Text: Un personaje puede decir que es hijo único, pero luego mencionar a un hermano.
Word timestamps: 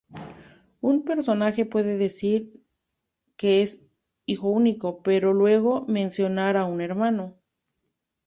Un 0.79 1.03
personaje 1.05 1.63
puede 1.67 1.95
decir 1.95 2.59
que 3.37 3.61
es 3.61 3.87
hijo 4.25 4.49
único, 4.49 5.03
pero 5.03 5.31
luego 5.31 5.85
mencionar 5.87 6.57
a 6.57 6.65
un 6.65 6.81
hermano. 6.81 7.35